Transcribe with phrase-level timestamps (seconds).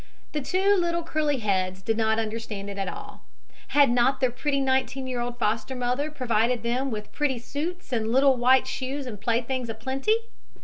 [0.31, 3.25] The two little curly heads did not understand it all.
[3.67, 8.11] Had not their pretty nineteen year old foster mother provided them with pretty suits and
[8.11, 10.17] little white shoes and playthings a plenty?